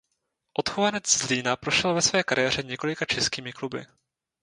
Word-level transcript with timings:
Odchovanec 0.57 1.07
Zlína 1.17 1.55
prošel 1.55 1.93
ve 1.93 2.01
své 2.01 2.23
kariéře 2.23 2.63
několika 2.63 3.05
českými 3.05 3.53
kluby. 3.53 3.85